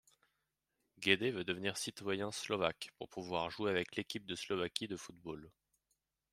[0.97, 5.51] Guédé veut devenir citoyen slovaque, pour pouvoir jouer avec l'Équipe de Slovaquie de football.